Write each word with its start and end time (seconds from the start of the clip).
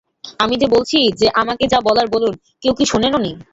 আমি 0.39 0.55
যে 0.57 0.67
বলছি 0.67 0.97
যে 1.19 1.27
আমাকে 1.41 1.63
যা 1.67 1.79
বলার 1.87 2.07
বলুন, 2.13 2.33
কেউ 2.63 2.73
কি 2.77 2.83
শোনেনওনি? 2.85 3.31